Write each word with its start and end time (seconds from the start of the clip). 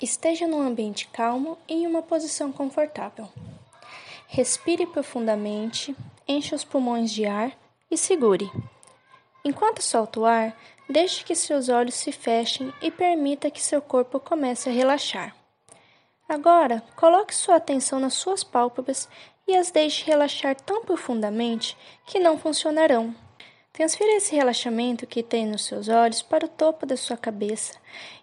Esteja 0.00 0.46
num 0.46 0.62
ambiente 0.62 1.08
calmo 1.08 1.58
e 1.68 1.74
em 1.74 1.86
uma 1.86 2.02
posição 2.02 2.50
confortável. 2.50 3.28
Respire 4.28 4.86
profundamente, 4.86 5.94
encha 6.26 6.56
os 6.56 6.64
pulmões 6.64 7.10
de 7.10 7.26
ar 7.26 7.52
e 7.90 7.98
segure. 7.98 8.50
Enquanto 9.44 9.82
solta 9.82 10.20
o 10.20 10.24
ar, 10.24 10.56
deixe 10.88 11.22
que 11.22 11.34
seus 11.34 11.68
olhos 11.68 11.94
se 11.94 12.12
fechem 12.12 12.72
e 12.80 12.90
permita 12.90 13.50
que 13.50 13.62
seu 13.62 13.82
corpo 13.82 14.18
comece 14.18 14.70
a 14.70 14.72
relaxar. 14.72 15.36
Agora, 16.26 16.82
coloque 16.96 17.34
sua 17.34 17.56
atenção 17.56 17.98
nas 17.98 18.14
suas 18.14 18.42
pálpebras 18.42 19.08
e 19.46 19.56
as 19.56 19.70
deixe 19.70 20.06
relaxar 20.06 20.54
tão 20.54 20.84
profundamente 20.84 21.76
que 22.06 22.20
não 22.20 22.38
funcionarão. 22.38 23.14
Transfira 23.72 24.16
esse 24.16 24.34
relaxamento 24.34 25.06
que 25.06 25.22
tem 25.22 25.46
nos 25.46 25.64
seus 25.64 25.88
olhos 25.88 26.22
para 26.22 26.44
o 26.44 26.48
topo 26.48 26.84
da 26.84 26.96
sua 26.96 27.16
cabeça 27.16 27.74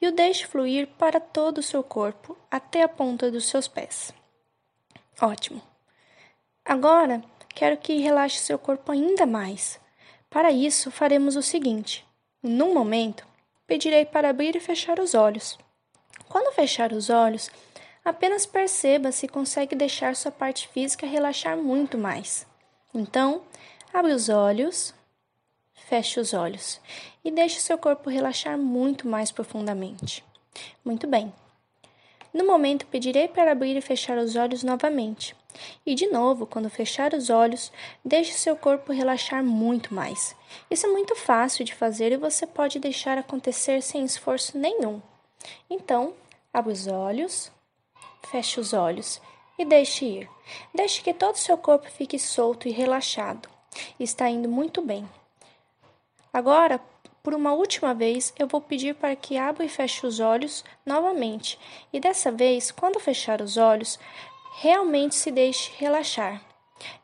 e 0.00 0.06
o 0.08 0.12
deixe 0.12 0.46
fluir 0.46 0.88
para 0.98 1.20
todo 1.20 1.58
o 1.58 1.62
seu 1.62 1.82
corpo, 1.82 2.36
até 2.50 2.82
a 2.82 2.88
ponta 2.88 3.30
dos 3.30 3.48
seus 3.48 3.68
pés. 3.68 4.12
Ótimo! 5.20 5.62
Agora 6.64 7.22
quero 7.54 7.76
que 7.76 7.98
relaxe 7.98 8.38
seu 8.38 8.58
corpo 8.58 8.92
ainda 8.92 9.26
mais. 9.26 9.80
Para 10.28 10.50
isso, 10.50 10.90
faremos 10.90 11.34
o 11.36 11.42
seguinte: 11.42 12.06
num 12.42 12.74
momento, 12.74 13.26
pedirei 13.66 14.04
para 14.04 14.30
abrir 14.30 14.54
e 14.54 14.60
fechar 14.60 15.00
os 15.00 15.14
olhos. 15.14 15.58
Quando 16.28 16.54
fechar 16.54 16.92
os 16.92 17.10
olhos, 17.10 17.50
apenas 18.04 18.44
perceba 18.44 19.10
se 19.10 19.26
consegue 19.26 19.74
deixar 19.74 20.14
sua 20.14 20.30
parte 20.30 20.68
física 20.68 21.06
relaxar 21.06 21.56
muito 21.56 21.96
mais. 21.96 22.46
Então, 22.94 23.42
abre 23.92 24.12
os 24.12 24.28
olhos 24.28 24.94
feche 25.88 26.20
os 26.20 26.34
olhos 26.34 26.80
e 27.24 27.30
deixe 27.30 27.60
seu 27.60 27.78
corpo 27.78 28.10
relaxar 28.10 28.58
muito 28.58 29.08
mais 29.08 29.32
profundamente. 29.32 30.22
Muito 30.84 31.06
bem. 31.06 31.32
No 32.32 32.46
momento, 32.46 32.86
pedirei 32.86 33.26
para 33.26 33.52
abrir 33.52 33.74
e 33.74 33.80
fechar 33.80 34.18
os 34.18 34.36
olhos 34.36 34.62
novamente. 34.62 35.34
E 35.86 35.94
de 35.94 36.06
novo, 36.08 36.46
quando 36.46 36.68
fechar 36.68 37.14
os 37.14 37.30
olhos, 37.30 37.72
deixe 38.04 38.32
seu 38.32 38.54
corpo 38.54 38.92
relaxar 38.92 39.42
muito 39.42 39.94
mais. 39.94 40.36
Isso 40.70 40.86
é 40.86 40.90
muito 40.90 41.16
fácil 41.16 41.64
de 41.64 41.74
fazer 41.74 42.12
e 42.12 42.18
você 42.18 42.46
pode 42.46 42.78
deixar 42.78 43.16
acontecer 43.16 43.82
sem 43.82 44.04
esforço 44.04 44.58
nenhum. 44.58 45.00
Então, 45.70 46.12
abra 46.52 46.72
os 46.72 46.86
olhos, 46.86 47.50
feche 48.30 48.60
os 48.60 48.74
olhos 48.74 49.22
e 49.58 49.64
deixe 49.64 50.04
ir. 50.04 50.30
Deixe 50.74 51.02
que 51.02 51.14
todo 51.14 51.34
o 51.34 51.38
seu 51.38 51.56
corpo 51.56 51.90
fique 51.90 52.18
solto 52.18 52.68
e 52.68 52.72
relaxado. 52.72 53.48
Está 53.98 54.28
indo 54.28 54.48
muito 54.48 54.82
bem. 54.82 55.08
Agora, 56.38 56.80
por 57.20 57.34
uma 57.34 57.52
última 57.52 57.92
vez, 57.92 58.32
eu 58.38 58.46
vou 58.46 58.60
pedir 58.60 58.94
para 58.94 59.16
que 59.16 59.36
abra 59.36 59.64
e 59.64 59.68
feche 59.68 60.06
os 60.06 60.20
olhos 60.20 60.64
novamente, 60.86 61.58
e 61.92 61.98
dessa 61.98 62.30
vez, 62.30 62.70
quando 62.70 63.00
fechar 63.00 63.42
os 63.42 63.56
olhos, 63.56 63.98
realmente 64.60 65.16
se 65.16 65.32
deixe 65.32 65.72
relaxar. 65.78 66.40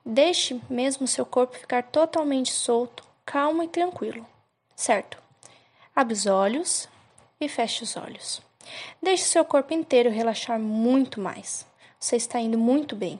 Deixe 0.06 0.60
mesmo 0.70 1.08
seu 1.08 1.26
corpo 1.26 1.58
ficar 1.58 1.82
totalmente 1.82 2.52
solto, 2.52 3.02
calmo 3.26 3.60
e 3.64 3.66
tranquilo. 3.66 4.24
Certo? 4.76 5.20
Abre 5.96 6.14
os 6.14 6.26
olhos 6.26 6.88
e 7.40 7.48
feche 7.48 7.82
os 7.82 7.96
olhos. 7.96 8.40
Deixe 9.02 9.24
seu 9.24 9.44
corpo 9.44 9.74
inteiro 9.74 10.10
relaxar 10.10 10.60
muito 10.60 11.20
mais. 11.20 11.66
Você 11.98 12.14
está 12.14 12.38
indo 12.38 12.56
muito 12.56 12.94
bem. 12.94 13.18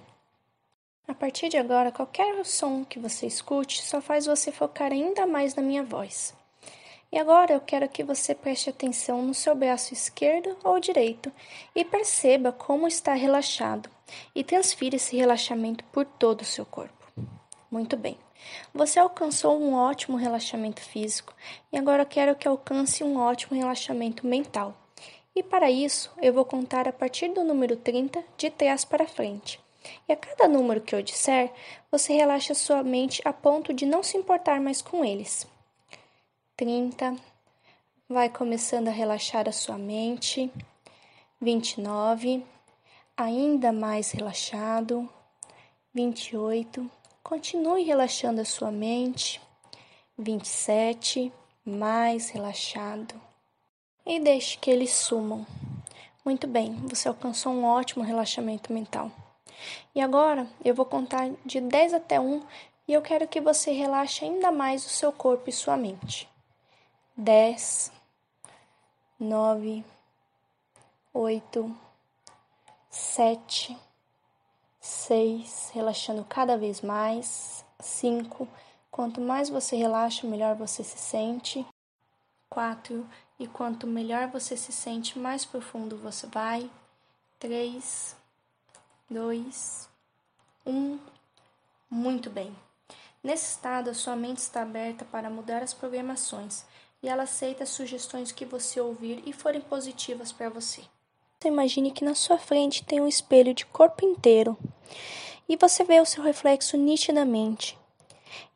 A 1.07 1.13
partir 1.13 1.51
de 1.51 1.59
agora, 1.59 1.93
qualquer 1.93 2.45
som 2.47 2.83
que 2.83 2.99
você 2.99 3.27
escute 3.27 3.83
só 3.83 4.01
faz 4.01 4.25
você 4.25 4.51
focar 4.51 4.91
ainda 4.91 5.27
mais 5.27 5.55
na 5.55 5.63
minha 5.63 5.83
voz. 5.83 6.35
E 7.13 7.19
agora 7.19 7.53
eu 7.53 7.61
quero 7.61 7.89
que 7.91 8.03
você 8.03 8.35
preste 8.35 8.71
atenção 8.71 9.23
no 9.23 9.35
seu 9.35 9.55
braço 9.55 9.93
esquerdo 9.93 10.57
ou 10.65 10.81
direito 10.81 11.31
e 11.75 11.85
perceba 11.85 12.51
como 12.51 12.89
está 12.89 13.13
relaxado 13.13 13.91
e 14.35 14.43
transfira 14.43 14.97
esse 14.97 15.15
relaxamento 15.15 15.85
por 15.93 16.07
todo 16.07 16.41
o 16.41 16.47
seu 16.47 16.65
corpo. 16.65 17.07
Muito 17.71 17.99
bem. 17.99 18.17
Você 18.73 18.99
alcançou 18.99 19.61
um 19.61 19.75
ótimo 19.75 20.17
relaxamento 20.17 20.81
físico 20.81 21.35
e 21.71 21.77
agora 21.77 22.07
quero 22.07 22.35
que 22.35 22.49
alcance 22.49 23.05
um 23.05 23.19
ótimo 23.19 23.57
relaxamento 23.57 24.27
mental. 24.27 24.75
E 25.37 25.43
para 25.43 25.71
isso, 25.71 26.11
eu 26.23 26.33
vou 26.33 26.47
contar 26.47 26.89
a 26.89 26.93
partir 26.93 27.29
do 27.29 27.45
número 27.45 27.77
30 27.77 28.25
de 28.39 28.49
trás 28.49 28.85
para 28.87 29.07
frente. 29.07 29.61
E 30.09 30.13
a 30.13 30.17
cada 30.17 30.49
número 30.49 30.81
que 30.81 30.95
eu 30.95 31.03
disser, 31.03 31.53
você 31.91 32.13
relaxa 32.13 32.55
sua 32.55 32.83
mente 32.83 33.21
a 33.25 33.33
ponto 33.33 33.73
de 33.73 33.87
não 33.87 34.03
se 34.03 34.17
importar 34.17 34.61
mais 34.61 34.83
com 34.83 35.05
eles. 35.05 35.47
30. 36.57 37.17
Vai 38.09 38.29
começando 38.29 38.89
a 38.89 38.93
relaxar 38.93 39.49
a 39.49 39.53
sua 39.53 39.79
mente. 39.79 40.51
29. 41.41 42.45
Ainda 43.17 43.73
mais 43.73 44.13
relaxado. 44.13 45.09
28. 45.93 46.91
Continue 47.23 47.83
relaxando 47.85 48.41
a 48.41 48.45
sua 48.45 48.71
mente. 48.71 49.41
27. 50.19 51.33
Mais 51.65 52.31
relaxado. 52.31 53.21
E 54.07 54.21
deixe 54.21 54.59
que 54.59 54.71
eles 54.71 54.91
sumam. 54.91 55.47
Muito 56.25 56.47
bem, 56.47 56.75
você 56.89 57.09
alcançou 57.09 57.53
um 57.53 57.65
ótimo 57.65 58.03
relaxamento 58.03 58.73
mental. 58.73 59.11
E 59.95 60.01
agora 60.01 60.47
eu 60.65 60.75
vou 60.75 60.85
contar 60.85 61.31
de 61.45 61.61
10 61.61 61.95
até 61.95 62.21
1 62.21 62.43
e 62.87 62.93
eu 62.93 63.01
quero 63.01 63.27
que 63.27 63.41
você 63.41 63.73
relaxe 63.73 64.25
ainda 64.25 64.51
mais 64.53 64.85
o 64.85 64.89
seu 64.89 65.13
corpo 65.13 65.49
e 65.49 65.53
sua 65.53 65.77
mente. 65.77 66.29
10, 67.17 67.93
9, 69.19 69.85
8, 71.13 71.77
7, 72.91 73.79
6, 74.81 75.71
relaxando 75.73 76.25
cada 76.25 76.59
vez 76.59 76.81
mais. 76.81 77.65
5, 77.81 78.49
quanto 78.91 79.21
mais 79.21 79.49
você 79.49 79.77
relaxa, 79.77 80.27
melhor 80.27 80.55
você 80.57 80.83
se 80.83 80.99
sente. 80.99 81.65
4, 82.51 83.07
e 83.39 83.47
quanto 83.47 83.87
melhor 83.87 84.29
você 84.29 84.57
se 84.57 84.73
sente, 84.73 85.19
mais 85.19 85.45
profundo 85.45 85.97
você 85.97 86.27
vai. 86.27 86.71
3, 87.39 88.17
dois, 89.15 89.89
um. 90.67 90.99
Muito 91.89 92.29
bem. 92.29 92.53
Nesse 93.23 93.53
estado, 93.53 93.89
a 93.89 93.95
sua 93.95 94.17
mente 94.17 94.39
está 94.39 94.63
aberta 94.63 95.05
para 95.05 95.31
mudar 95.31 95.63
as 95.63 95.73
programações 95.73 96.65
e 97.01 97.09
ela 97.09 97.23
aceita 97.23 97.63
as 97.63 97.69
sugestões 97.69 98.33
que 98.33 98.45
você 98.45 98.81
ouvir 98.81 99.23
e 99.25 99.33
forem 99.33 99.61
positivas 99.61 100.33
para 100.33 100.49
você. 100.51 100.83
Você 101.39 101.47
imagine 101.47 101.93
que 101.93 102.05
na 102.05 102.17
sua 102.17 102.39
frente 102.39 102.85
tem 102.85 103.01
um 103.01 103.07
espelho 103.07 103.55
de 103.55 103.65
corpo 103.67 104.05
inteiro 104.05 104.59
e 105.49 105.57
você 105.57 105.85
vê 105.85 106.01
o 106.01 106.07
seu 106.07 106.25
reflexo 106.25 106.77
nitidamente. 106.77 107.79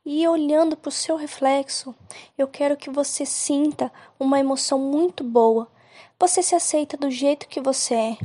E 0.05 0.27
olhando 0.27 0.77
para 0.77 0.89
o 0.89 0.93
seu 0.93 1.15
reflexo, 1.15 1.95
eu 2.37 2.49
quero 2.49 2.77
que 2.77 2.91
você 2.91 3.25
sinta 3.25 3.93
uma 4.19 4.41
emoção 4.41 4.79
muito 4.81 5.23
boa. 5.23 5.69
Você 6.19 6.43
se 6.43 6.57
aceita 6.57 6.97
do 6.97 7.13
jeito 7.13 7.47
que 7.47 7.61
você 7.61 7.95
é. 7.95 8.19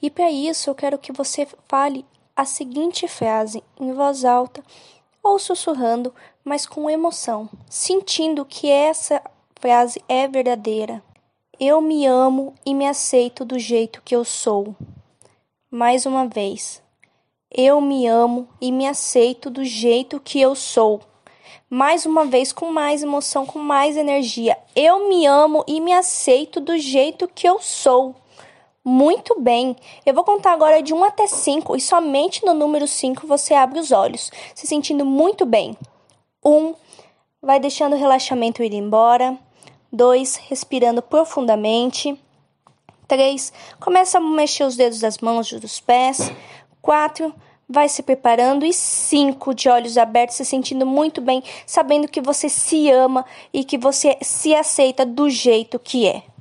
E 0.00 0.10
para 0.10 0.30
isso 0.30 0.70
eu 0.70 0.74
quero 0.74 0.98
que 0.98 1.12
você 1.12 1.46
fale 1.68 2.04
a 2.34 2.44
seguinte 2.44 3.08
frase 3.08 3.62
em 3.80 3.92
voz 3.92 4.24
alta 4.24 4.62
ou 5.22 5.38
sussurrando, 5.38 6.14
mas 6.44 6.66
com 6.66 6.88
emoção, 6.88 7.48
sentindo 7.68 8.44
que 8.44 8.68
essa 8.68 9.20
frase 9.56 10.00
é 10.08 10.28
verdadeira. 10.28 11.02
Eu 11.58 11.80
me 11.80 12.06
amo 12.06 12.54
e 12.64 12.74
me 12.74 12.86
aceito 12.86 13.44
do 13.44 13.58
jeito 13.58 14.02
que 14.04 14.14
eu 14.14 14.24
sou. 14.24 14.76
Mais 15.70 16.06
uma 16.06 16.26
vez. 16.28 16.82
Eu 17.50 17.80
me 17.80 18.06
amo 18.06 18.46
e 18.60 18.70
me 18.70 18.86
aceito 18.86 19.48
do 19.48 19.64
jeito 19.64 20.20
que 20.20 20.40
eu 20.40 20.54
sou. 20.54 21.00
Mais 21.68 22.04
uma 22.04 22.26
vez, 22.26 22.52
com 22.52 22.70
mais 22.70 23.02
emoção, 23.02 23.46
com 23.46 23.58
mais 23.58 23.96
energia. 23.96 24.56
Eu 24.74 25.08
me 25.08 25.26
amo 25.26 25.64
e 25.66 25.80
me 25.80 25.92
aceito 25.92 26.60
do 26.60 26.76
jeito 26.76 27.26
que 27.26 27.48
eu 27.48 27.60
sou. 27.60 28.14
Muito 28.88 29.40
bem. 29.40 29.74
Eu 30.06 30.14
vou 30.14 30.22
contar 30.22 30.52
agora 30.52 30.80
de 30.80 30.94
1 30.94 31.02
até 31.02 31.26
5 31.26 31.74
e 31.74 31.80
somente 31.80 32.46
no 32.46 32.54
número 32.54 32.86
5 32.86 33.26
você 33.26 33.52
abre 33.52 33.80
os 33.80 33.90
olhos, 33.90 34.30
se 34.54 34.64
sentindo 34.64 35.04
muito 35.04 35.44
bem. 35.44 35.76
1. 36.44 36.72
Vai 37.42 37.58
deixando 37.58 37.94
o 37.94 37.98
relaxamento 37.98 38.62
ir 38.62 38.72
embora. 38.72 39.36
2. 39.92 40.36
Respirando 40.36 41.02
profundamente. 41.02 42.16
3. 43.08 43.52
Começa 43.80 44.18
a 44.18 44.20
mexer 44.20 44.62
os 44.62 44.76
dedos 44.76 45.00
das 45.00 45.18
mãos 45.18 45.50
e 45.50 45.58
dos 45.58 45.80
pés. 45.80 46.30
4. 46.80 47.34
Vai 47.68 47.88
se 47.88 48.04
preparando. 48.04 48.64
E 48.64 48.72
5. 48.72 49.52
De 49.52 49.68
olhos 49.68 49.98
abertos, 49.98 50.36
se 50.36 50.44
sentindo 50.44 50.86
muito 50.86 51.20
bem, 51.20 51.42
sabendo 51.66 52.06
que 52.06 52.20
você 52.20 52.48
se 52.48 52.88
ama 52.88 53.26
e 53.52 53.64
que 53.64 53.76
você 53.76 54.16
se 54.22 54.54
aceita 54.54 55.04
do 55.04 55.28
jeito 55.28 55.76
que 55.76 56.06
é. 56.06 56.35